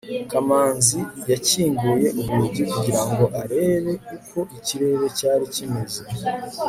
kamanzi 0.31 0.99
yakinguye 1.31 2.07
urugi 2.19 2.63
kugirango 2.71 3.23
arebe 3.41 3.93
uko 4.15 4.39
ikirere 4.57 5.05
cyari 5.17 5.45
kimeze 5.53 6.01